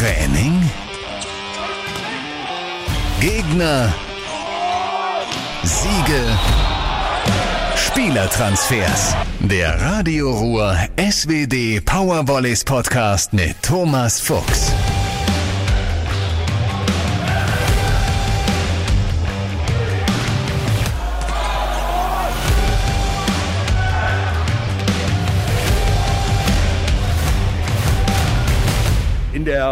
[0.00, 0.62] Training?
[3.20, 3.92] Gegner?
[5.62, 6.38] Siege?
[7.76, 9.14] Spielertransfers.
[9.40, 14.72] Der Radio Ruhr SWD Powervolleys Podcast mit Thomas Fuchs.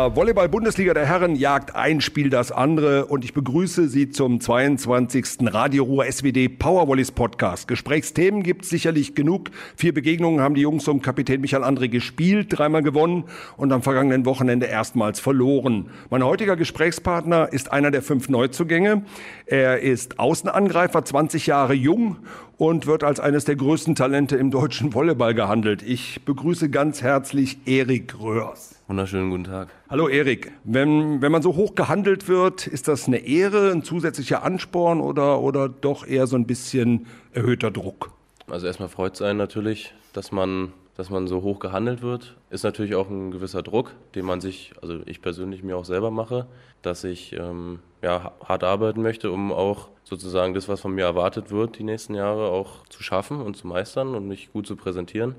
[0.06, 5.38] Volleyball-Bundesliga der Herren jagt ein Spiel das andere und ich begrüße Sie zum 22.
[5.42, 7.66] Radio Ruhr SWD Powervolleys Podcast.
[7.66, 9.50] Gesprächsthemen gibt es sicherlich genug.
[9.76, 13.24] Vier Begegnungen haben die Jungs um Kapitän Michael André gespielt, dreimal gewonnen
[13.56, 15.90] und am vergangenen Wochenende erstmals verloren.
[16.10, 19.02] Mein heutiger Gesprächspartner ist einer der fünf Neuzugänge.
[19.46, 22.18] Er ist Außenangreifer, 20 Jahre jung
[22.58, 25.82] und wird als eines der größten Talente im deutschen Volleyball gehandelt.
[25.82, 28.74] Ich begrüße ganz herzlich Erik Röhrs.
[28.88, 29.68] Wunderschönen guten Tag.
[29.88, 34.42] Hallo Erik, wenn, wenn man so hoch gehandelt wird, ist das eine Ehre, ein zusätzlicher
[34.42, 38.10] Ansporn oder, oder doch eher so ein bisschen erhöhter Druck?
[38.48, 42.34] Also erstmal freut es einen natürlich, dass man, dass man so hoch gehandelt wird.
[42.50, 46.10] Ist natürlich auch ein gewisser Druck, den man sich, also ich persönlich mir auch selber
[46.10, 46.48] mache,
[46.82, 51.52] dass ich ähm, ja, hart arbeiten möchte, um auch sozusagen das, was von mir erwartet
[51.52, 55.36] wird, die nächsten Jahre auch zu schaffen und zu meistern und mich gut zu präsentieren.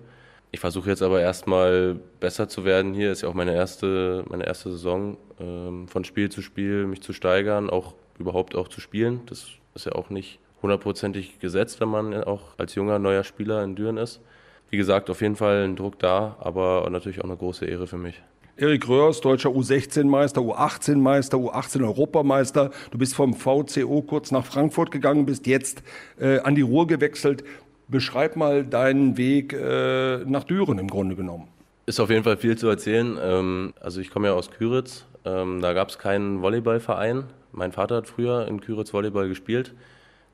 [0.51, 3.11] Ich versuche jetzt aber erstmal besser zu werden hier.
[3.11, 7.11] Ist ja auch meine erste, meine erste Saison, ähm, von Spiel zu Spiel mich zu
[7.11, 9.23] steigern, auch überhaupt auch zu spielen.
[9.25, 13.75] Das ist ja auch nicht hundertprozentig gesetzt, wenn man auch als junger neuer Spieler in
[13.75, 14.21] Düren ist.
[14.69, 17.97] Wie gesagt, auf jeden Fall ein Druck da, aber natürlich auch eine große Ehre für
[17.97, 18.21] mich.
[18.55, 22.71] Erik Röhrs, deutscher U16-Meister, U18-Meister, U18-Europameister.
[22.91, 25.81] Du bist vom VCO kurz nach Frankfurt gegangen, bist jetzt
[26.19, 27.43] äh, an die Ruhr gewechselt.
[27.87, 31.47] Beschreib mal deinen Weg äh, nach Düren im Grunde genommen.
[31.85, 33.17] Ist auf jeden Fall viel zu erzählen.
[33.21, 35.05] Ähm, also ich komme ja aus Küritz.
[35.23, 37.23] Ähm, da gab es keinen Volleyballverein.
[37.53, 39.73] Mein Vater hat früher in Küritz Volleyball gespielt.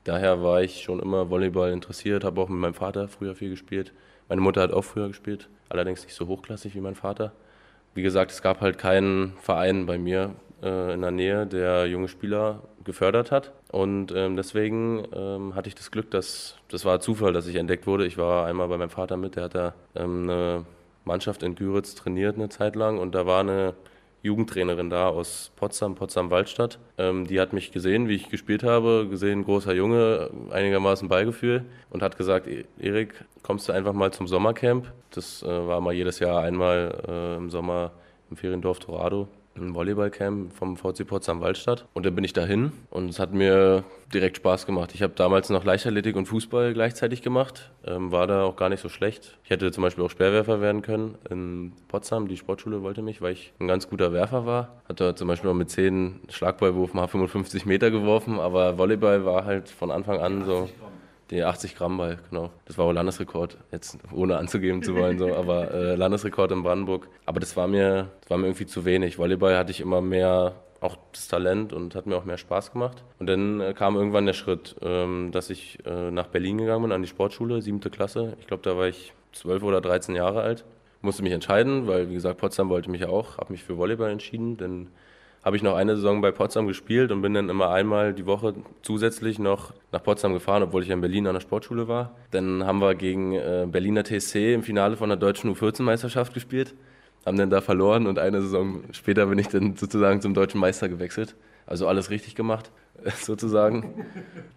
[0.04, 3.92] Daher war ich schon immer Volleyball interessiert, habe auch mit meinem Vater früher viel gespielt.
[4.28, 7.32] Meine Mutter hat auch früher gespielt, allerdings nicht so hochklassig wie mein Vater.
[7.94, 12.08] Wie gesagt, es gab halt keinen Verein bei mir äh, in der Nähe, der junge
[12.08, 13.52] Spieler gefördert hat.
[13.70, 17.86] Und ähm, deswegen ähm, hatte ich das Glück, dass das war Zufall, dass ich entdeckt
[17.86, 18.06] wurde.
[18.06, 20.64] Ich war einmal bei meinem Vater mit, der hat da ähm, eine
[21.04, 23.74] Mannschaft in Güritz trainiert eine Zeit lang und da war eine
[24.26, 26.78] Jugendtrainerin da aus Potsdam, Potsdam-Waldstadt.
[26.98, 32.02] Ähm, die hat mich gesehen, wie ich gespielt habe, gesehen, großer Junge, einigermaßen Ballgefühl und
[32.02, 34.92] hat gesagt, e-, Erik, kommst du einfach mal zum Sommercamp?
[35.10, 37.92] Das äh, war mal jedes Jahr einmal äh, im Sommer
[38.30, 39.28] im Feriendorf Torado
[39.58, 41.86] ein Volleyballcamp vom VC Potsdam Waldstadt.
[41.94, 44.94] Und dann bin ich dahin und es hat mir direkt Spaß gemacht.
[44.94, 48.80] Ich habe damals noch Leichtathletik und Fußball gleichzeitig gemacht, ähm, war da auch gar nicht
[48.80, 49.38] so schlecht.
[49.44, 52.28] Ich hätte zum Beispiel auch Speerwerfer werden können in Potsdam.
[52.28, 54.82] Die Sportschule wollte mich, weil ich ein ganz guter Werfer war.
[54.88, 59.68] Hatte zum Beispiel auch mit 10 Schlagballwurf mal 55 Meter geworfen, aber Volleyball war halt
[59.68, 60.68] von Anfang an so.
[61.30, 62.50] Die 80 Gramm Ball, genau.
[62.66, 67.08] Das war auch Landesrekord, jetzt ohne anzugeben zu wollen, so, aber äh, Landesrekord in Brandenburg.
[67.24, 69.18] Aber das war mir, das war mir irgendwie zu wenig.
[69.18, 73.02] Volleyball hatte ich immer mehr auch das Talent und hat mir auch mehr Spaß gemacht.
[73.18, 76.92] Und dann äh, kam irgendwann der Schritt, ähm, dass ich äh, nach Berlin gegangen bin,
[76.92, 78.36] an die Sportschule, siebte Klasse.
[78.40, 80.64] Ich glaube, da war ich zwölf oder 13 Jahre alt.
[81.02, 84.10] Musste mich entscheiden, weil, wie gesagt, Potsdam wollte mich ja auch, habe mich für Volleyball
[84.10, 84.88] entschieden, denn
[85.46, 88.52] habe ich noch eine Saison bei Potsdam gespielt und bin dann immer einmal die Woche
[88.82, 92.16] zusätzlich noch nach Potsdam gefahren, obwohl ich ja in Berlin an der Sportschule war.
[92.32, 96.74] Dann haben wir gegen äh, Berliner TSC im Finale von der deutschen U14-Meisterschaft gespielt,
[97.24, 100.88] haben dann da verloren und eine Saison später bin ich dann sozusagen zum deutschen Meister
[100.88, 101.36] gewechselt.
[101.64, 102.72] Also alles richtig gemacht,
[103.20, 104.04] sozusagen.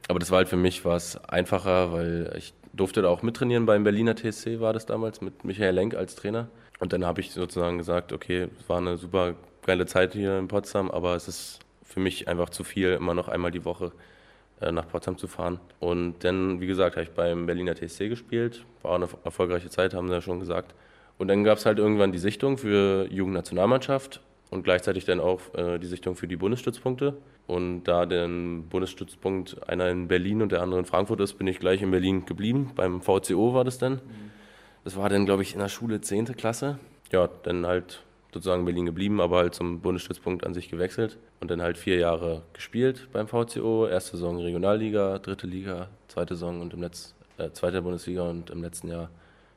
[0.08, 3.84] Aber das war halt für mich was einfacher, weil ich durfte da auch mittrainieren beim
[3.84, 6.48] Berliner TSC war das damals mit Michael Lenk als Trainer.
[6.80, 9.36] Und dann habe ich sozusagen gesagt, okay, es war eine super
[9.70, 13.28] geile Zeit hier in Potsdam, aber es ist für mich einfach zu viel, immer noch
[13.28, 13.92] einmal die Woche
[14.62, 15.60] äh, nach Potsdam zu fahren.
[15.80, 20.08] Und dann, wie gesagt, habe ich beim Berliner TSC gespielt, war eine erfolgreiche Zeit, haben
[20.08, 20.74] sie ja schon gesagt.
[21.20, 25.78] Und dann gab es halt irgendwann die Sichtung für Jugendnationalmannschaft und gleichzeitig dann auch äh,
[25.78, 27.18] die Sichtung für die Bundesstützpunkte.
[27.46, 31.60] Und da der Bundesstützpunkt einer in Berlin und der andere in Frankfurt ist, bin ich
[31.60, 32.72] gleich in Berlin geblieben.
[32.76, 34.02] Beim VCO war das dann.
[34.84, 36.36] Das war dann, glaube ich, in der Schule 10.
[36.38, 36.80] Klasse.
[37.12, 38.04] Ja, dann halt
[38.34, 41.98] sozusagen in Berlin geblieben, aber halt zum Bundesstützpunkt an sich gewechselt und dann halt vier
[41.98, 43.88] Jahre gespielt beim VCO.
[43.88, 48.62] Erste Saison Regionalliga, dritte Liga, zweite Saison und im Letz, äh, zweite Bundesliga und im
[48.62, 49.10] letzten Jahr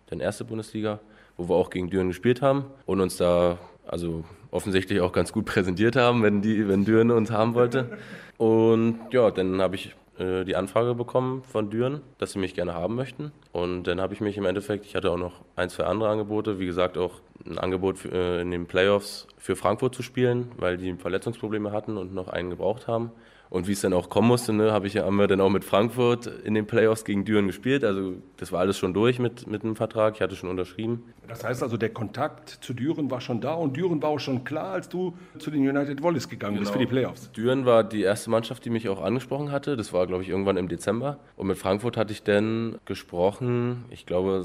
[0.07, 1.01] dann erste Bundesliga,
[1.37, 5.45] wo wir auch gegen Düren gespielt haben und uns da also offensichtlich auch ganz gut
[5.47, 7.99] präsentiert haben, wenn, die, wenn Düren uns haben wollte.
[8.39, 12.75] Und ja, dann habe ich äh, die Anfrage bekommen von Düren, dass sie mich gerne
[12.75, 13.33] haben möchten.
[13.53, 16.59] Und dann habe ich mich im Endeffekt, ich hatte auch noch ein, zwei andere Angebote,
[16.59, 20.79] wie gesagt auch ein Angebot für, äh, in den Playoffs für Frankfurt zu spielen, weil
[20.79, 23.13] die Verletzungsprobleme hatten und noch einen gebraucht haben.
[23.53, 25.51] Und wie es dann auch kommen musste, ne, habe ich ja, haben wir dann auch
[25.51, 27.85] mit Frankfurt in den Playoffs gegen Düren gespielt.
[27.85, 30.15] Also das war alles schon durch mit, mit dem Vertrag.
[30.15, 31.03] Ich hatte schon unterschrieben.
[31.29, 34.45] Das heißt also, der Kontakt zu Düren war schon da und Düren war auch schon
[34.45, 36.61] klar, als du zu den United Wallis gegangen genau.
[36.61, 37.31] bist für die Playoffs.
[37.33, 39.77] Düren war die erste Mannschaft, die mich auch angesprochen hatte.
[39.77, 41.19] Das war, glaube ich, irgendwann im Dezember.
[41.37, 43.42] Und mit Frankfurt hatte ich dann gesprochen,
[43.91, 44.45] ich glaube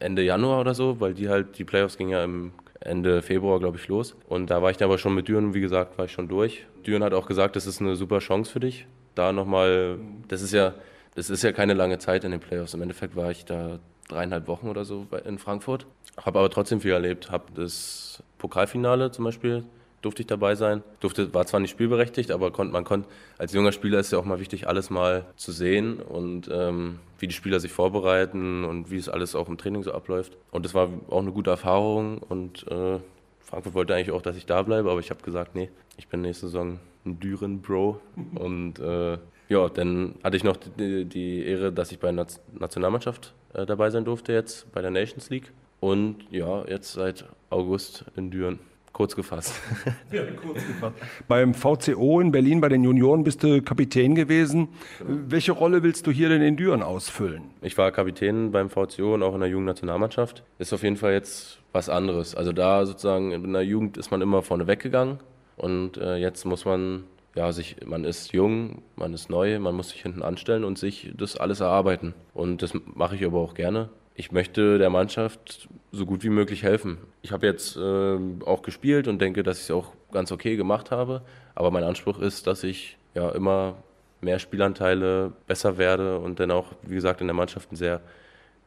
[0.00, 3.76] Ende Januar oder so, weil die halt, die Playoffs gingen ja im Ende Februar, glaube
[3.76, 4.16] ich, los.
[4.28, 6.66] Und da war ich dann aber schon mit Düren, wie gesagt, war ich schon durch.
[6.86, 8.86] Düren hat auch gesagt, das ist eine super Chance für dich.
[9.14, 9.98] Da nochmal,
[10.28, 10.74] das ist ja,
[11.14, 12.74] das ist ja keine lange Zeit in den Playoffs.
[12.74, 15.86] Im Endeffekt war ich da dreieinhalb Wochen oder so in Frankfurt.
[16.16, 17.30] Habe aber trotzdem viel erlebt.
[17.30, 19.64] Habe das Pokalfinale zum Beispiel
[20.02, 20.82] durfte ich dabei sein.
[21.00, 23.08] Durfte, war zwar nicht spielberechtigt, aber konnt, man konnte,
[23.38, 27.28] als junger Spieler ist ja auch mal wichtig, alles mal zu sehen und ähm, wie
[27.28, 30.36] die Spieler sich vorbereiten und wie es alles auch im Training so abläuft.
[30.50, 32.98] Und das war auch eine gute Erfahrung und äh,
[33.40, 36.20] Frankfurt wollte eigentlich auch, dass ich da bleibe, aber ich habe gesagt, nee, ich bin
[36.20, 38.00] nächste Saison ein Düren-Bro
[38.34, 39.18] und äh,
[39.48, 42.26] ja, dann hatte ich noch die, die, Ehre, dass ich bei der
[42.58, 48.04] Nationalmannschaft äh, dabei sein durfte jetzt bei der Nations League und ja, jetzt seit August
[48.16, 48.58] in Düren.
[48.92, 49.54] Kurz gefasst.
[50.12, 50.94] Ja, kurz gefasst.
[51.26, 54.68] Beim VCO in Berlin bei den Junioren bist du Kapitän gewesen.
[55.00, 57.44] Welche Rolle willst du hier denn in Düren ausfüllen?
[57.62, 60.42] Ich war Kapitän beim VCO und auch in der Jugendnationalmannschaft.
[60.58, 62.34] Ist auf jeden Fall jetzt was anderes.
[62.34, 65.18] Also da sozusagen in der Jugend ist man immer vorne weggegangen
[65.56, 67.04] und äh, jetzt muss man
[67.34, 71.12] ja, sich, man ist jung, man ist neu, man muss sich hinten anstellen und sich
[71.16, 72.12] das alles erarbeiten.
[72.34, 76.62] Und das mache ich aber auch gerne ich möchte der Mannschaft so gut wie möglich
[76.62, 76.98] helfen.
[77.22, 80.90] Ich habe jetzt äh, auch gespielt und denke, dass ich es auch ganz okay gemacht
[80.90, 81.22] habe.
[81.54, 83.76] Aber mein Anspruch ist, dass ich ja immer
[84.20, 88.00] mehr Spielanteile besser werde und dann auch, wie gesagt, in der Mannschaft ein sehr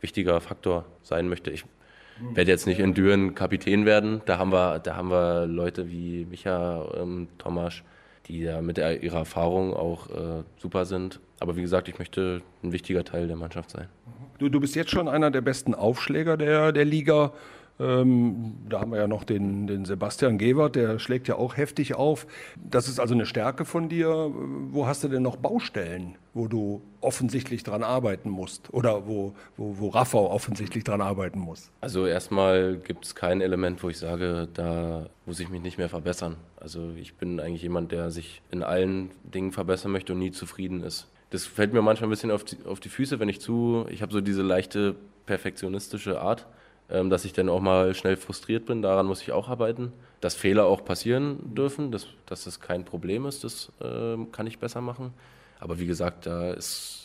[0.01, 1.51] wichtiger Faktor sein möchte.
[1.51, 1.65] Ich
[2.33, 4.21] werde jetzt nicht in Düren Kapitän werden.
[4.25, 7.83] Da haben wir, da haben wir Leute wie Micha, ähm, Tomasch,
[8.27, 11.19] die ja mit ihrer Erfahrung auch äh, super sind.
[11.39, 13.88] Aber wie gesagt, ich möchte ein wichtiger Teil der Mannschaft sein.
[14.38, 17.33] Du, du bist jetzt schon einer der besten Aufschläger der, der Liga.
[17.80, 21.95] Ähm, da haben wir ja noch den, den Sebastian Gewert, der schlägt ja auch heftig
[21.95, 22.25] auf.
[22.56, 24.31] Das ist also eine Stärke von dir.
[24.69, 28.74] Wo hast du denn noch Baustellen, wo du offensichtlich dran arbeiten musst?
[28.74, 31.69] Oder wo, wo, wo Raffau offensichtlich dran arbeiten muss?
[31.81, 35.89] Also erstmal gibt es kein Element, wo ich sage, da muss ich mich nicht mehr
[35.89, 36.38] verbessern.
[36.57, 40.81] Also ich bin eigentlich jemand, der sich in allen Dingen verbessern möchte und nie zufrieden
[40.81, 43.86] ist das fällt mir manchmal ein bisschen auf die, auf die Füße, wenn ich zu,
[43.89, 44.95] ich habe so diese leichte
[45.25, 46.45] perfektionistische Art,
[46.88, 48.82] dass ich dann auch mal schnell frustriert bin.
[48.82, 49.92] Daran muss ich auch arbeiten.
[50.22, 54.60] Dass Fehler auch passieren dürfen, dass, dass das kein Problem ist, das äh, kann ich
[54.60, 55.14] besser machen.
[55.60, 57.05] Aber wie gesagt, da ist,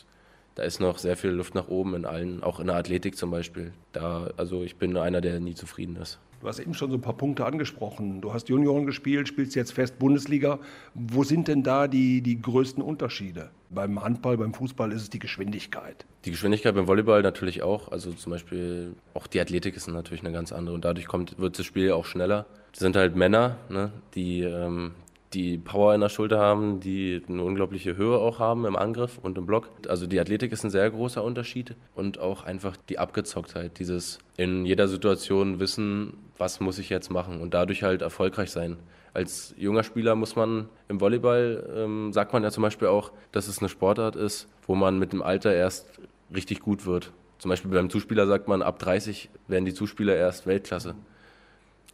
[0.60, 3.30] da ist noch sehr viel Luft nach oben in allen, auch in der Athletik zum
[3.30, 3.72] Beispiel.
[3.92, 6.18] Da, also ich bin einer, der nie zufrieden ist.
[6.42, 8.20] Du hast eben schon so ein paar Punkte angesprochen.
[8.20, 10.58] Du hast Junioren gespielt, spielst jetzt fest Bundesliga.
[10.92, 13.48] Wo sind denn da die, die größten Unterschiede?
[13.70, 16.04] Beim Handball, beim Fußball ist es die Geschwindigkeit.
[16.26, 17.90] Die Geschwindigkeit beim Volleyball natürlich auch.
[17.90, 21.58] Also zum Beispiel auch die Athletik ist natürlich eine ganz andere und dadurch kommt, wird
[21.58, 22.44] das Spiel auch schneller.
[22.72, 24.92] Das sind halt Männer, ne, die, ähm,
[25.32, 29.38] die Power in der Schulter haben, die eine unglaubliche Höhe auch haben im Angriff und
[29.38, 29.68] im Block.
[29.88, 34.66] Also die Athletik ist ein sehr großer Unterschied und auch einfach die Abgezocktheit, dieses in
[34.66, 38.76] jeder Situation wissen, was muss ich jetzt machen und dadurch halt erfolgreich sein.
[39.12, 43.48] Als junger Spieler muss man im Volleyball, ähm, sagt man ja zum Beispiel auch, dass
[43.48, 46.00] es eine Sportart ist, wo man mit dem Alter erst
[46.34, 47.12] richtig gut wird.
[47.38, 50.94] Zum Beispiel beim Zuspieler sagt man, ab 30 werden die Zuspieler erst Weltklasse.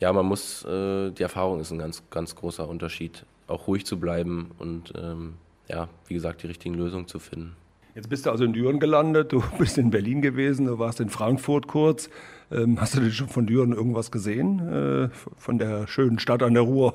[0.00, 3.24] Ja, man muss, äh, die Erfahrung ist ein ganz, ganz großer Unterschied.
[3.46, 5.34] Auch ruhig zu bleiben und ähm,
[5.68, 7.56] ja, wie gesagt, die richtigen Lösungen zu finden.
[7.94, 11.08] Jetzt bist du also in Düren gelandet, du bist in Berlin gewesen, du warst in
[11.08, 12.10] Frankfurt kurz.
[12.50, 14.60] Ähm, hast du denn schon von Düren irgendwas gesehen?
[14.68, 16.94] Äh, von der schönen Stadt an der Ruhr?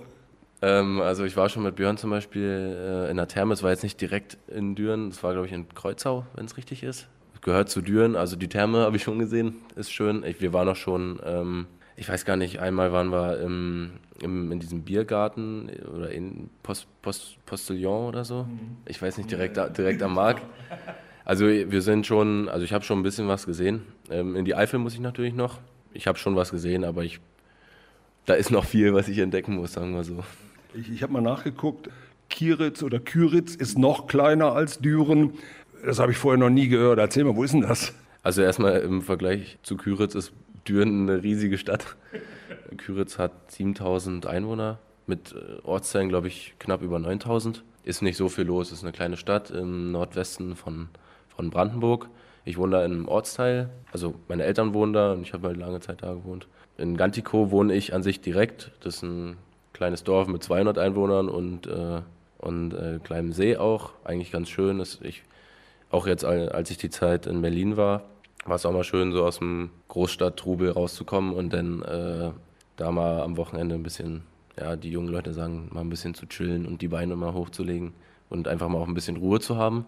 [0.62, 3.54] Ähm, also ich war schon mit Björn zum Beispiel äh, in der Therme.
[3.54, 6.56] Es war jetzt nicht direkt in Düren, es war glaube ich in Kreuzau, wenn es
[6.56, 7.08] richtig ist.
[7.42, 10.24] Gehört zu Düren, also die Therme habe ich schon gesehen, ist schön.
[10.24, 14.52] Ich, wir waren auch schon, ähm, ich weiß gar nicht, einmal waren wir im, im,
[14.52, 18.44] in diesem Biergarten oder in Post, Post, Postillon oder so.
[18.44, 18.78] Mhm.
[18.86, 20.44] Ich weiß nicht, direkt, direkt am Markt.
[21.26, 23.84] Also wir sind schon, also ich habe schon ein bisschen was gesehen.
[24.10, 25.60] Ähm, in die Eifel muss ich natürlich noch.
[25.94, 27.20] Ich habe schon was gesehen, aber ich,
[28.26, 30.24] da ist noch viel, was ich entdecken muss, sagen wir so.
[30.74, 31.90] Ich, ich habe mal nachgeguckt.
[32.30, 35.34] Kieritz oder Küritz ist noch kleiner als Düren.
[35.86, 36.98] Das habe ich vorher noch nie gehört.
[36.98, 37.94] Erzähl mal, wo ist denn das?
[38.24, 40.32] Also erstmal im Vergleich zu Küritz ist
[40.68, 41.96] Düren eine riesige Stadt.
[42.78, 47.64] Küritz hat 7000 Einwohner, mit äh, Ortsteilen glaube ich knapp über 9000.
[47.84, 50.90] Ist nicht so viel los, ist eine kleine Stadt im Nordwesten von
[51.36, 52.08] von Brandenburg.
[52.46, 55.58] Ich wohne da in einem Ortsteil, also meine Eltern wohnen da und ich habe halt
[55.58, 56.48] lange Zeit da gewohnt.
[56.78, 58.72] in Gantiko wohne ich an sich direkt.
[58.82, 59.38] Das ist ein
[59.74, 62.02] kleines Dorf mit 200 Einwohnern und, äh,
[62.38, 63.94] und äh, kleinem See auch.
[64.04, 64.80] Eigentlich ganz schön.
[64.80, 65.24] Das ich,
[65.92, 68.04] auch jetzt, als ich die Zeit in Berlin war,
[68.46, 72.32] war es auch mal schön, so aus dem Großstadttrubel rauszukommen und dann äh,
[72.76, 74.24] da mal am Wochenende ein bisschen,
[74.60, 77.94] ja, die jungen Leute sagen, mal ein bisschen zu chillen und die Beine mal hochzulegen
[78.30, 79.86] und einfach mal auch ein bisschen Ruhe zu haben.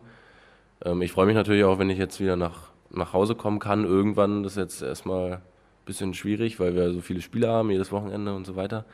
[0.85, 3.85] Ähm, ich freue mich natürlich auch, wenn ich jetzt wieder nach, nach Hause kommen kann.
[3.85, 5.41] Irgendwann das ist jetzt erstmal ein
[5.85, 8.85] bisschen schwierig, weil wir so viele Spiele haben, jedes Wochenende und so weiter.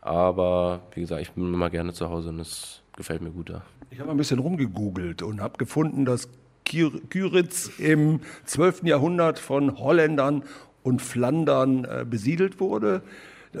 [0.00, 3.62] Aber wie gesagt, ich bin immer gerne zu Hause und es gefällt mir gut da.
[3.90, 6.28] Ich habe ein bisschen rumgegoogelt und habe gefunden, dass
[6.64, 8.84] Küritz im 12.
[8.84, 10.44] Jahrhundert von Holländern
[10.82, 13.02] und Flandern äh, besiedelt wurde.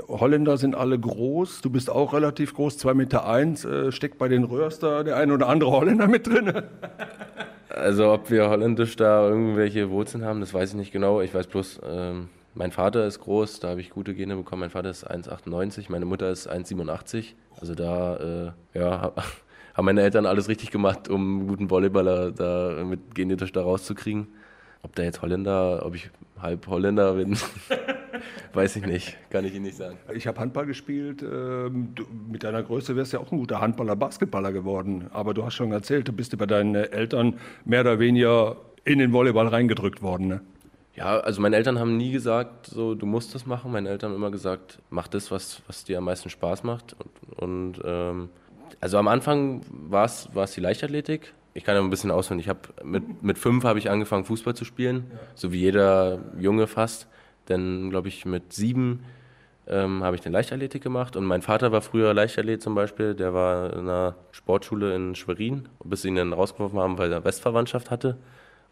[0.08, 3.26] Holländer sind alle groß, du bist auch relativ groß, 2,1 Meter.
[3.28, 6.52] Eins, äh, steckt bei den Röhrster der ein oder andere Holländer mit drin?
[7.74, 11.22] Also ob wir holländisch da irgendwelche Wurzeln haben, das weiß ich nicht genau.
[11.22, 14.60] Ich weiß bloß, ähm, mein Vater ist groß, da habe ich gute Gene bekommen.
[14.60, 17.34] Mein Vater ist 1,98, meine Mutter ist 1,87.
[17.58, 19.12] Also da, äh, ja,
[19.74, 24.28] haben meine Eltern alles richtig gemacht, um einen guten Volleyballer da mit genetisch da rauszukriegen.
[24.82, 26.10] Ob da jetzt Holländer, ob ich
[26.40, 27.36] halb Holländer bin,
[28.52, 29.96] weiß ich nicht, kann ich Ihnen nicht sagen.
[30.12, 31.22] Ich habe Handball gespielt.
[31.22, 31.94] Ähm,
[32.28, 35.06] mit deiner Größe wärst du ja auch ein guter Handballer, Basketballer geworden.
[35.12, 39.12] Aber du hast schon erzählt, du bist bei deinen Eltern mehr oder weniger in den
[39.12, 40.26] Volleyball reingedrückt worden.
[40.26, 40.40] Ne?
[40.96, 43.70] Ja, also meine Eltern haben nie gesagt, so du musst das machen.
[43.70, 46.96] Meine Eltern haben immer gesagt, mach das, was, was dir am meisten Spaß macht.
[46.98, 48.28] Und, und ähm,
[48.80, 51.34] also am Anfang war es die Leichtathletik.
[51.54, 52.40] Ich kann ja ein bisschen ausholen.
[52.40, 55.18] Ich habe mit, mit fünf habe ich angefangen, Fußball zu spielen, ja.
[55.34, 57.08] so wie jeder Junge fast.
[57.46, 59.04] Dann, glaube ich, mit sieben
[59.66, 61.16] ähm, habe ich den Leichtathletik gemacht.
[61.16, 63.14] Und mein Vater war früher Leichtathlet zum Beispiel.
[63.14, 67.24] Der war in einer Sportschule in Schwerin, bis sie ihn dann rausgeworfen haben, weil er
[67.24, 68.16] Westverwandtschaft hatte.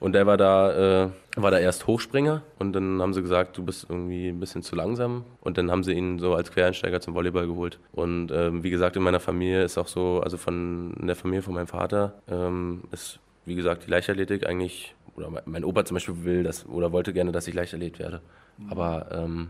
[0.01, 3.63] Und der war da, äh, war da erst Hochspringer und dann haben sie gesagt, du
[3.63, 5.25] bist irgendwie ein bisschen zu langsam.
[5.43, 7.79] Und dann haben sie ihn so als Quereinsteiger zum Volleyball geholt.
[7.93, 11.43] Und ähm, wie gesagt, in meiner Familie ist auch so, also von in der Familie
[11.43, 16.25] von meinem Vater ähm, ist, wie gesagt, die Leichtathletik eigentlich, oder mein Opa zum Beispiel
[16.25, 18.23] will das oder wollte gerne, dass ich Leichtathlet werde.
[18.69, 19.49] Aber ähm,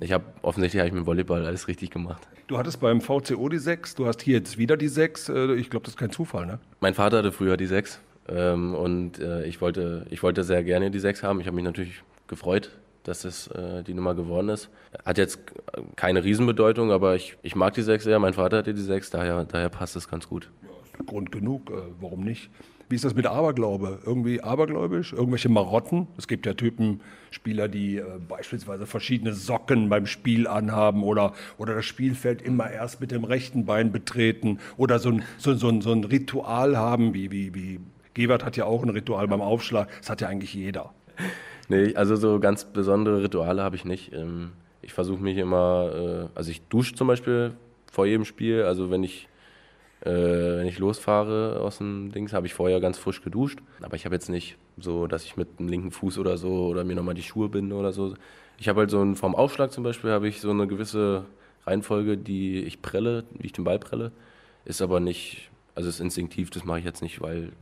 [0.00, 2.28] ich habe offensichtlich habe ich mit Volleyball alles richtig gemacht.
[2.46, 5.28] Du hattest beim VCO die 6, du hast hier jetzt wieder die 6.
[5.28, 6.58] Äh, ich glaube, das ist kein Zufall, ne?
[6.80, 8.00] Mein Vater hatte früher die 6.
[8.28, 11.40] Ähm, und äh, ich, wollte, ich wollte sehr gerne die 6 haben.
[11.40, 12.70] Ich habe mich natürlich gefreut,
[13.04, 14.68] dass es äh, die Nummer geworden ist.
[15.04, 15.40] Hat jetzt
[15.96, 18.18] keine Riesenbedeutung, aber ich, ich mag die 6 sehr.
[18.18, 20.50] Mein Vater hatte die 6, daher, daher passt es ganz gut.
[21.06, 22.50] Grund genug, äh, warum nicht?
[22.92, 24.00] Wie ist das mit Aberglaube?
[24.04, 25.14] Irgendwie abergläubisch?
[25.14, 26.08] Irgendwelche Marotten?
[26.18, 27.00] Es gibt ja Typen,
[27.30, 33.00] Spieler, die äh, beispielsweise verschiedene Socken beim Spiel anhaben oder, oder das Spielfeld immer erst
[33.00, 37.30] mit dem rechten Bein betreten oder so ein, so, so, so ein Ritual haben, wie,
[37.30, 37.80] wie, wie
[38.14, 39.88] Gewert hat ja auch ein Ritual beim Aufschlag.
[40.00, 40.92] Das hat ja eigentlich jeder.
[41.68, 44.12] Nee, also so ganz besondere Rituale habe ich nicht.
[44.12, 44.52] Ähm,
[44.82, 47.52] ich versuche mich immer, äh, also ich dusche zum Beispiel
[47.90, 48.64] vor jedem Spiel.
[48.64, 49.28] Also wenn ich,
[50.00, 53.60] äh, wenn ich losfahre aus dem Dings, habe ich vorher ganz frisch geduscht.
[53.80, 56.84] Aber ich habe jetzt nicht so, dass ich mit dem linken Fuß oder so oder
[56.84, 58.14] mir nochmal die Schuhe binde oder so.
[58.58, 61.24] Ich habe halt so ein, vom Aufschlag zum Beispiel habe ich so eine gewisse
[61.66, 64.12] Reihenfolge, die ich prelle, wie ich den Ball prelle.
[64.64, 67.52] Ist aber nicht also ist instinktiv, das mache ich jetzt nicht, weil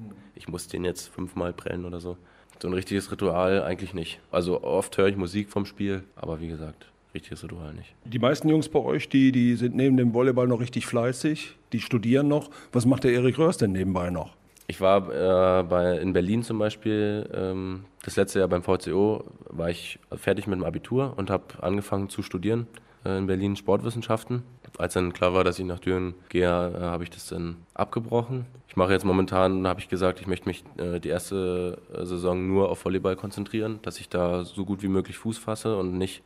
[0.40, 2.16] ich muss den jetzt fünfmal prellen oder so.
[2.60, 4.20] So ein richtiges Ritual eigentlich nicht.
[4.30, 7.94] Also oft höre ich Musik vom Spiel, aber wie gesagt, richtiges Ritual nicht.
[8.06, 11.80] Die meisten Jungs bei euch, die, die sind neben dem Volleyball noch richtig fleißig, die
[11.80, 12.50] studieren noch.
[12.72, 14.34] Was macht der Erik Röhrs denn nebenbei noch?
[14.66, 19.68] Ich war äh, bei, in Berlin zum Beispiel, ähm, das letzte Jahr beim VCO, war
[19.68, 22.66] ich fertig mit dem Abitur und habe angefangen zu studieren
[23.04, 24.42] in Berlin Sportwissenschaften
[24.80, 28.46] als dann klar war, dass ich nach Düren gehe, äh, habe ich das dann abgebrochen.
[28.66, 32.46] Ich mache jetzt momentan, habe ich gesagt, ich möchte mich äh, die erste äh, Saison
[32.46, 36.22] nur auf Volleyball konzentrieren, dass ich da so gut wie möglich Fuß fasse und nicht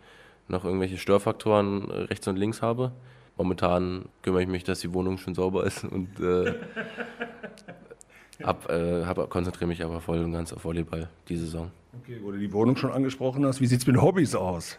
[0.46, 2.92] noch irgendwelche Störfaktoren äh, rechts und links habe.
[3.36, 6.54] Momentan kümmere ich mich, dass die Wohnung schön sauber ist und äh,
[8.44, 11.72] hab, äh, hab, konzentriere mich aber voll und ganz auf Volleyball die Saison.
[12.02, 14.78] Okay, wo du die Wohnung schon angesprochen hast, wie sieht es mit Hobbys aus?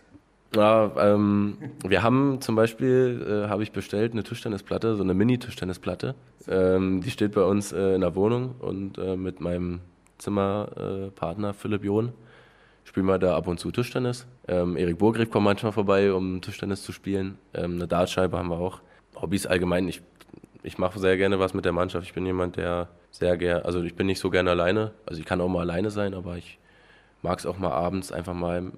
[0.55, 6.15] Ja, ähm, wir haben zum Beispiel, äh, habe ich bestellt, eine Tischtennisplatte, so eine Mini-Tischtennisplatte.
[6.47, 9.81] Ähm, die steht bei uns äh, in der Wohnung und äh, mit meinem
[10.17, 12.13] Zimmerpartner Philipp John
[12.85, 14.27] spielen wir da ab und zu Tischtennis.
[14.47, 17.37] Ähm, Erik Burgriff kommt manchmal vorbei, um Tischtennis zu spielen.
[17.53, 18.79] Ähm, eine Dartscheibe haben wir auch.
[19.15, 20.01] Hobbys allgemein, ich,
[20.63, 22.07] ich mache sehr gerne was mit der Mannschaft.
[22.07, 24.91] Ich bin jemand, der sehr gerne, also ich bin nicht so gerne alleine.
[25.05, 26.59] Also ich kann auch mal alleine sein, aber ich
[27.21, 28.71] mag es auch mal abends einfach mal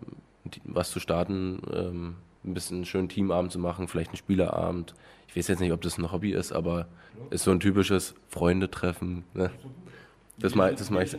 [0.64, 4.94] was zu starten, ähm, ein bisschen einen schönen Teamabend zu machen, vielleicht einen Spielerabend.
[5.28, 6.88] Ich weiß jetzt nicht, ob das ein Hobby ist, aber
[7.30, 9.24] ist so ein typisches Freunde-Treffen.
[9.34, 9.52] Ne?
[10.40, 11.18] Das mache das mach ich.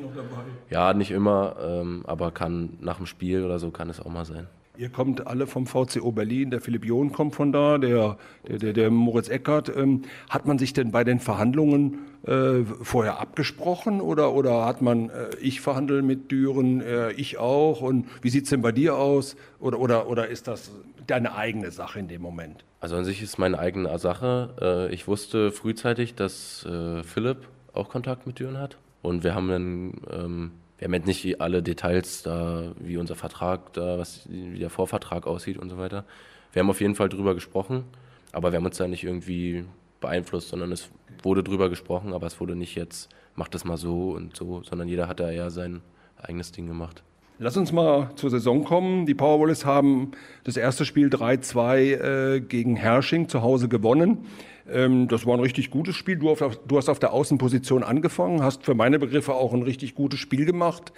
[0.70, 4.24] Ja, nicht immer, ähm, aber kann nach dem Spiel oder so kann es auch mal
[4.24, 4.46] sein.
[4.78, 8.16] Ihr kommt alle vom VCO Berlin, der Philipp John kommt von da, der,
[8.46, 9.68] der, der, der Moritz Eckert.
[9.76, 15.10] Ähm, hat man sich denn bei den Verhandlungen äh, vorher abgesprochen oder, oder hat man,
[15.10, 18.96] äh, ich verhandle mit Düren, äh, ich auch und wie sieht es denn bei dir
[18.96, 20.70] aus oder, oder, oder ist das
[21.08, 22.64] deine eigene Sache in dem Moment?
[22.78, 24.88] Also an sich ist meine eigene Sache.
[24.90, 29.48] Äh, ich wusste frühzeitig, dass äh, Philipp auch Kontakt mit Düren hat und wir haben
[29.48, 29.92] dann...
[30.08, 34.70] Ähm wir haben jetzt nicht alle Details da, wie unser Vertrag da, was, wie der
[34.70, 36.04] Vorvertrag aussieht und so weiter.
[36.52, 37.84] Wir haben auf jeden Fall drüber gesprochen,
[38.32, 39.64] aber wir haben uns da nicht irgendwie
[40.00, 40.90] beeinflusst, sondern es
[41.22, 44.88] wurde drüber gesprochen, aber es wurde nicht jetzt, mach das mal so und so, sondern
[44.88, 45.82] jeder hat da eher sein
[46.16, 47.02] eigenes Ding gemacht.
[47.40, 49.06] Lass uns mal zur Saison kommen.
[49.06, 50.10] Die Powerwallers haben
[50.42, 54.26] das erste Spiel 3-2 äh, gegen Hersching zu Hause gewonnen.
[54.68, 56.16] Ähm, das war ein richtig gutes Spiel.
[56.16, 59.94] Du, auf, du, hast auf der Außenposition angefangen, hast für meine Begriffe auch ein richtig
[59.94, 60.92] gutes Spiel gemacht.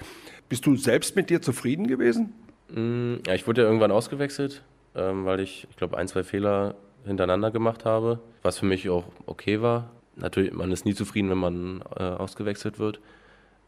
[0.48, 2.32] Bist du selbst mit dir zufrieden gewesen?
[2.70, 4.62] Mm, ja, ich wurde ja irgendwann ausgewechselt,
[4.94, 9.04] ähm, weil ich, ich glaube, ein, zwei Fehler hintereinander gemacht habe, was für mich auch
[9.26, 9.90] okay war.
[10.16, 12.98] Natürlich, man ist nie zufrieden, wenn man äh, ausgewechselt wird.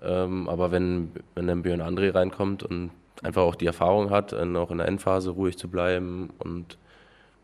[0.03, 2.91] Ähm, aber wenn, wenn dann Björn André reinkommt und
[3.23, 6.77] einfach auch die Erfahrung hat, auch in der Endphase ruhig zu bleiben und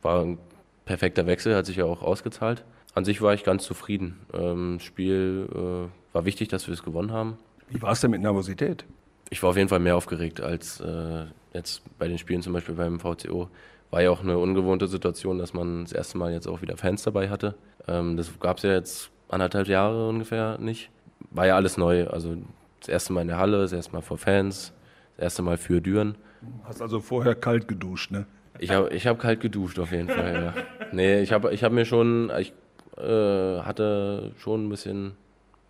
[0.03, 0.38] war ein
[0.85, 2.65] perfekter Wechsel, hat sich ja auch ausgezahlt.
[2.95, 4.19] An sich war ich ganz zufrieden.
[4.33, 7.38] Ähm, das Spiel äh, war wichtig, dass wir es gewonnen haben.
[7.69, 8.85] Wie war es denn mit Nervosität?
[9.31, 12.75] Ich war auf jeden Fall mehr aufgeregt als äh, jetzt bei den Spielen, zum Beispiel
[12.75, 13.50] beim VCO.
[13.91, 17.03] War ja auch eine ungewohnte Situation, dass man das erste Mal jetzt auch wieder Fans
[17.03, 17.55] dabei hatte.
[17.87, 20.91] Ähm, das gab es ja jetzt anderthalb Jahre ungefähr nicht.
[21.30, 22.06] War ja alles neu.
[22.06, 22.37] Also
[22.80, 24.73] das erste Mal in der Halle, das erste Mal vor Fans,
[25.16, 26.16] das erste Mal für Düren.
[26.64, 28.26] Hast also vorher kalt geduscht, ne?
[28.58, 30.54] Ich habe ich hab kalt geduscht auf jeden Fall, ja.
[30.92, 32.52] Nee, ich habe ich hab mir schon, ich
[32.97, 35.12] äh, hatte schon ein bisschen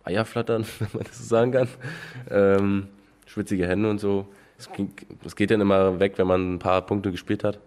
[0.03, 1.67] Eierflattern, wenn man das so sagen kann.
[2.29, 2.87] Ähm,
[3.25, 4.27] schwitzige Hände und so.
[4.57, 7.59] Es, ging, es geht dann immer weg, wenn man ein paar Punkte gespielt hat.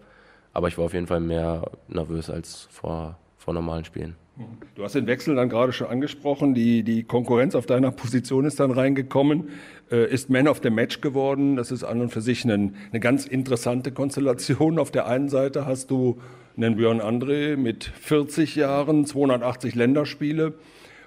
[0.52, 4.16] Aber ich war auf jeden Fall mehr nervös als vor, vor normalen Spielen.
[4.74, 6.54] Du hast den Wechsel dann gerade schon angesprochen.
[6.54, 9.50] Die, die Konkurrenz auf deiner Position ist dann reingekommen,
[9.90, 11.56] äh, ist Man of the Match geworden.
[11.56, 14.78] Das ist an und für sich eine, eine ganz interessante Konstellation.
[14.78, 16.18] Auf der einen Seite hast du
[16.56, 20.54] einen Björn André mit 40 Jahren, 280 Länderspiele.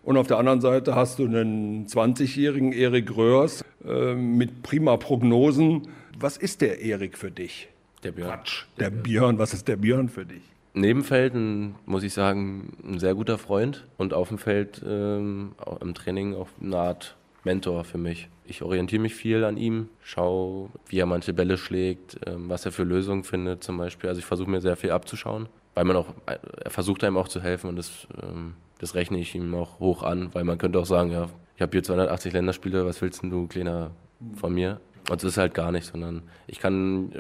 [0.04, 5.88] Und auf der anderen Seite hast du einen 20-jährigen Erik Röhrs äh, mit prima Prognosen.
[6.20, 7.70] Was ist der Erik für dich?
[8.04, 8.30] Der Björn.
[8.30, 9.40] Quatsch, der Björn.
[9.40, 10.44] Was ist der Björn für dich?
[10.76, 15.94] Nebenfeld, ein, muss ich sagen, ein sehr guter Freund und auf dem Feld ähm, im
[15.94, 18.28] Training auch eine Art Mentor für mich.
[18.44, 22.74] Ich orientiere mich viel an ihm, schaue, wie er manche Bälle schlägt, ähm, was er
[22.74, 24.10] für Lösungen findet zum Beispiel.
[24.10, 27.42] Also ich versuche mir sehr viel abzuschauen, weil man auch, er versucht einem auch zu
[27.42, 30.86] helfen und das, ähm, das rechne ich ihm auch hoch an, weil man könnte auch
[30.86, 33.92] sagen, ja, ich habe hier 280 Länderspiele, was willst denn du, Kleiner,
[34.36, 34.82] von mir?
[35.10, 37.14] Und das ist halt gar nicht, sondern ich kann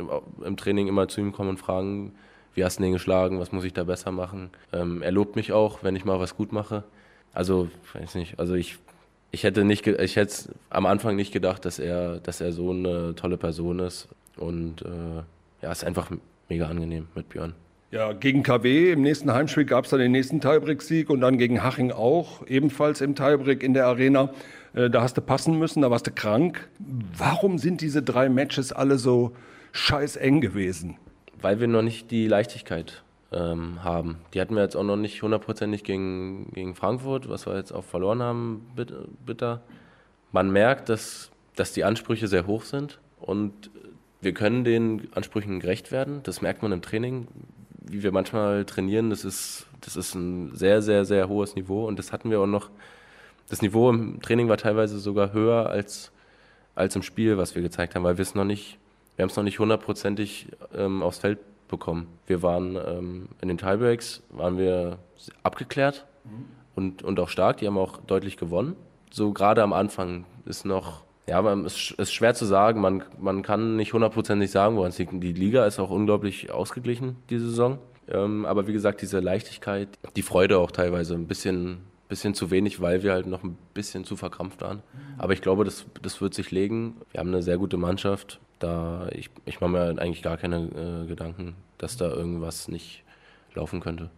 [0.43, 2.13] im Training immer zu ihm kommen und fragen,
[2.55, 4.49] wie hast du den geschlagen, was muss ich da besser machen.
[4.73, 6.83] Ähm, er lobt mich auch, wenn ich mal was gut mache.
[7.33, 8.77] Also, weiß nicht, also ich,
[9.31, 13.13] ich hätte nicht, ich hätte am Anfang nicht gedacht, dass er, dass er so eine
[13.15, 14.07] tolle Person ist.
[14.37, 15.21] Und äh,
[15.61, 16.09] ja, ist einfach
[16.49, 17.53] mega angenehm mit Björn.
[17.91, 21.63] Ja, gegen KW im nächsten Heimspiel gab es dann den nächsten Tiebreak-Sieg und dann gegen
[21.63, 24.31] Haching auch, ebenfalls im Tiebreak in der Arena.
[24.73, 26.67] Äh, da hast du passen müssen, da warst du krank.
[27.17, 29.33] Warum sind diese drei Matches alle so
[29.71, 30.97] scheiß eng gewesen?
[31.45, 34.17] Weil wir noch nicht die Leichtigkeit ähm, haben.
[34.33, 37.83] Die hatten wir jetzt auch noch nicht hundertprozentig gegen, gegen Frankfurt, was wir jetzt auch
[37.83, 38.65] verloren haben,
[39.23, 39.61] bitter.
[40.31, 43.69] Man merkt, dass, dass die Ansprüche sehr hoch sind und
[44.21, 46.21] wir können den Ansprüchen gerecht werden.
[46.23, 47.27] Das merkt man im Training,
[47.79, 49.11] wie wir manchmal trainieren.
[49.11, 52.47] Das ist, das ist ein sehr, sehr, sehr hohes Niveau und das hatten wir auch
[52.47, 52.71] noch.
[53.49, 56.11] Das Niveau im Training war teilweise sogar höher als,
[56.73, 58.79] als im Spiel, was wir gezeigt haben, weil wir es noch nicht
[59.15, 62.07] wir haben es noch nicht hundertprozentig ähm, aufs Feld bekommen.
[62.27, 64.99] Wir waren ähm, in den Tiebreaks waren wir
[65.43, 66.45] abgeklärt mhm.
[66.75, 67.57] und, und auch stark.
[67.57, 68.75] Die haben auch deutlich gewonnen.
[69.11, 72.81] So gerade am Anfang ist noch, ja, es ist schwer zu sagen.
[72.81, 75.11] Man, man kann nicht hundertprozentig sagen, woran es liegt.
[75.13, 77.79] Die Liga ist auch unglaublich ausgeglichen diese Saison.
[78.07, 82.79] Ähm, aber wie gesagt, diese Leichtigkeit, die Freude auch teilweise ein bisschen, bisschen zu wenig,
[82.79, 84.77] weil wir halt noch ein bisschen zu verkrampft waren.
[84.77, 85.19] Mhm.
[85.19, 86.97] Aber ich glaube, das, das wird sich legen.
[87.11, 91.07] Wir haben eine sehr gute Mannschaft da ich, ich mache mir eigentlich gar keine äh,
[91.07, 93.03] Gedanken, dass da irgendwas nicht
[93.53, 94.09] laufen könnte.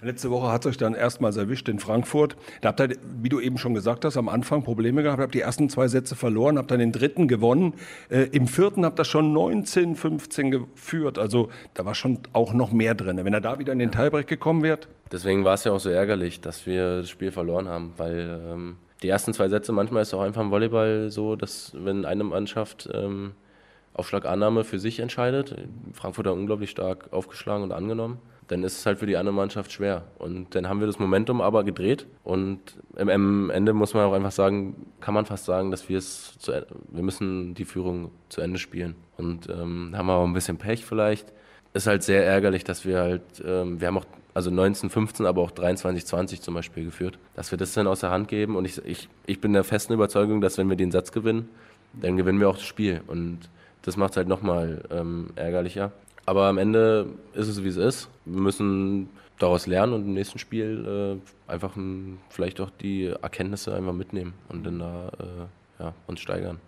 [0.00, 2.36] Letzte Woche hat es euch dann erstmals erwischt in Frankfurt.
[2.60, 5.40] Da habt ihr, wie du eben schon gesagt hast, am Anfang Probleme gehabt, habt die
[5.40, 7.74] ersten zwei Sätze verloren, habt dann den dritten gewonnen.
[8.10, 11.18] Äh, Im vierten habt ihr schon 19, 15 geführt.
[11.18, 13.24] Also da war schon auch noch mehr drin.
[13.24, 14.80] Wenn er da wieder in den Tiebreak gekommen wäre.
[15.12, 18.76] Deswegen war es ja auch so ärgerlich, dass wir das Spiel verloren haben, weil ähm,
[19.02, 22.24] die ersten zwei Sätze, manchmal ist es auch einfach im Volleyball so, dass wenn eine
[22.24, 23.32] Mannschaft ähm,
[23.94, 25.54] Aufschlagannahme für sich entscheidet.
[25.92, 28.18] Frankfurt hat unglaublich stark aufgeschlagen und angenommen.
[28.48, 30.04] Dann ist es halt für die andere Mannschaft schwer.
[30.18, 32.06] Und dann haben wir das Momentum aber gedreht.
[32.24, 32.58] Und
[32.96, 36.66] am Ende muss man auch einfach sagen, kann man fast sagen, dass wir es, zu,
[36.88, 38.94] wir müssen die Führung zu Ende spielen.
[39.16, 41.32] Und ähm, haben aber ein bisschen Pech vielleicht.
[41.74, 45.42] Ist halt sehr ärgerlich, dass wir halt, ähm, wir haben auch also 19, 15, aber
[45.42, 48.56] auch 23, 20 zum Beispiel geführt, dass wir das dann aus der Hand geben.
[48.56, 51.48] Und ich, ich, ich bin der festen Überzeugung, dass wenn wir den Satz gewinnen,
[51.92, 53.02] dann gewinnen wir auch das Spiel.
[53.06, 53.40] Und
[53.82, 55.92] das macht es halt nochmal ähm, ärgerlicher.
[56.24, 58.08] Aber am Ende ist es, wie es ist.
[58.24, 61.18] Wir müssen daraus lernen und im nächsten Spiel
[61.48, 66.20] äh, einfach m, vielleicht auch die Erkenntnisse einfach mitnehmen und dann da äh, ja, uns
[66.20, 66.58] steigern.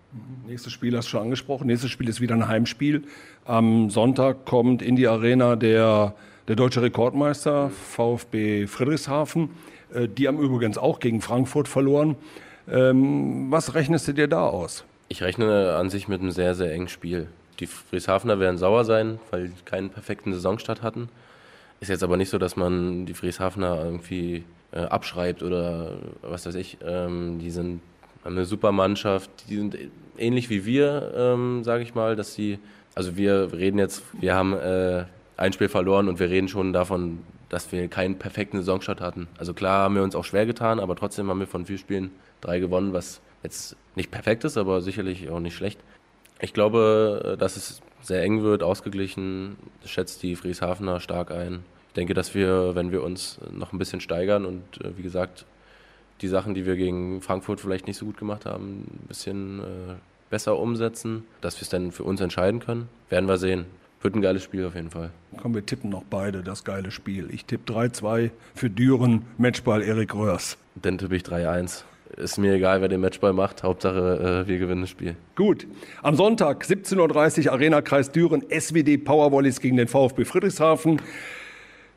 [0.47, 1.67] Nächstes Spiel hast du schon angesprochen.
[1.67, 3.05] Nächstes Spiel ist wieder ein Heimspiel.
[3.45, 6.15] Am Sonntag kommt in die Arena der,
[6.49, 9.51] der deutsche Rekordmeister VfB Friedrichshafen.
[9.95, 12.17] Äh, die haben übrigens auch gegen Frankfurt verloren.
[12.69, 14.85] Ähm, was rechnest du dir da aus?
[15.09, 17.29] Ich rechne an sich mit einem sehr, sehr engen Spiel.
[17.61, 21.09] Die Frieshafener werden sauer sein, weil sie keinen perfekten Saisonstart hatten.
[21.81, 26.55] Ist jetzt aber nicht so, dass man die Frieshafener irgendwie äh, abschreibt oder was weiß
[26.57, 26.79] ich.
[26.85, 27.81] Ähm, die sind
[28.25, 29.31] eine super Mannschaft.
[29.49, 29.77] Die sind
[30.17, 32.59] ähnlich wie wir, ähm, sage ich mal, dass sie,
[32.95, 35.05] also wir reden jetzt, wir haben äh,
[35.37, 37.19] ein Spiel verloren und wir reden schon davon,
[37.51, 39.29] dass wir keinen perfekten Saisonstart hatten.
[39.39, 42.11] Also klar haben wir uns auch schwer getan, aber trotzdem haben wir von vier Spielen
[42.41, 45.79] drei gewonnen, was jetzt nicht perfekt ist, aber sicherlich auch nicht schlecht.
[46.41, 51.61] Ich glaube, dass es sehr eng wird, ausgeglichen, schätzt die Frieshafener stark ein.
[51.89, 55.47] Ich denke, dass wir, wenn wir uns noch ein bisschen steigern und äh, wie gesagt,
[56.21, 59.95] die Sachen, die wir gegen Frankfurt vielleicht nicht so gut gemacht haben, ein bisschen äh,
[60.29, 63.67] besser umsetzen, dass wir es dann für uns entscheiden können, werden wir sehen.
[64.01, 65.11] Wird ein geiles Spiel auf jeden Fall.
[65.41, 67.33] Komm, wir tippen noch beide das geile Spiel.
[67.33, 70.59] Ich tippe 3-2 für Düren, Matchball Erik Röhrs.
[70.75, 71.85] Dann tippe ich 3-1
[72.17, 73.63] ist mir egal, wer den Matchball macht.
[73.63, 75.17] Hauptsache, äh, wir gewinnen das Spiel.
[75.37, 75.67] Gut.
[76.03, 81.01] Am Sonntag, 17.30 Uhr, Arena Kreis Düren, SWD Powervolleys gegen den VfB Friedrichshafen.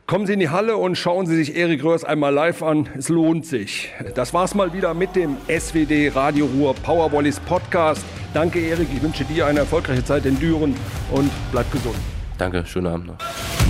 [0.07, 2.87] Kommen Sie in die Halle und schauen Sie sich Erik Röhrs einmal live an.
[2.97, 3.91] Es lohnt sich.
[4.15, 8.05] Das war's mal wieder mit dem SWD Radio Ruhr Powervolleys Podcast.
[8.33, 8.87] Danke, Erik.
[8.95, 10.75] Ich wünsche dir eine erfolgreiche Zeit in Düren
[11.11, 11.97] und bleib gesund.
[12.37, 13.17] Danke, schönen Abend noch.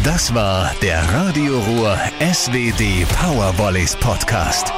[0.03, 4.71] Das war der Radio Ruhr SWD Powervolleys Podcast.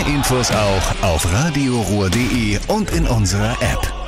[0.00, 3.99] Mehr Infos auch auf radioruhr.de und in unserer App.